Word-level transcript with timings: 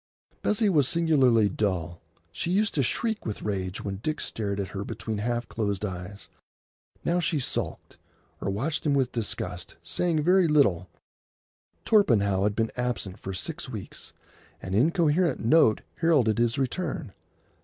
Bessie 0.41 0.67
was 0.67 0.87
singularly 0.87 1.47
dull. 1.47 2.01
She 2.31 2.49
used 2.49 2.73
to 2.73 2.81
shriek 2.81 3.23
with 3.23 3.43
rage 3.43 3.83
when 3.83 3.97
Dick 3.97 4.19
stared 4.19 4.59
at 4.59 4.69
her 4.69 4.83
between 4.83 5.19
half 5.19 5.47
closed 5.47 5.85
eyes. 5.85 6.27
Now 7.05 7.19
she 7.19 7.39
sulked, 7.39 7.97
or 8.41 8.49
watched 8.49 8.83
him 8.83 8.95
with 8.95 9.11
disgust, 9.11 9.75
saying 9.83 10.23
very 10.23 10.47
little. 10.47 10.89
Torpenhow 11.85 12.45
had 12.45 12.55
been 12.55 12.71
absent 12.75 13.19
for 13.19 13.35
six 13.35 13.69
weeks. 13.69 14.11
An 14.59 14.73
incoherent 14.73 15.39
note 15.39 15.81
heralded 15.97 16.39
his 16.39 16.57
return. 16.57 17.13